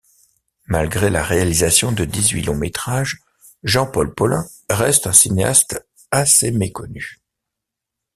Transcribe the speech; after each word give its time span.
Malgré 0.65 1.11
la 1.11 1.23
réalisation 1.23 1.91
de 1.91 2.05
dix-huit 2.05 2.41
longs 2.41 2.57
métrages, 2.57 3.19
Jean-Paul 3.61 4.15
Paulin 4.15 4.47
reste 4.67 5.05
un 5.05 5.13
cinéaste 5.13 5.85
assez 6.09 6.49
méconnu. 6.49 7.19